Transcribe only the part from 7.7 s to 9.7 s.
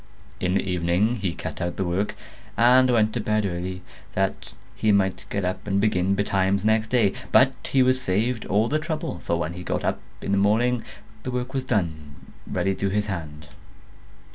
he was saved all the trouble, for when he